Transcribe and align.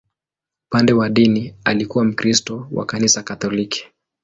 Upande 0.69 0.93
wa 0.93 1.09
dini, 1.09 1.55
alikuwa 1.63 2.05
Mkristo 2.05 2.67
wa 2.71 2.85
Kanisa 2.85 3.23
Katoliki. 3.23 3.87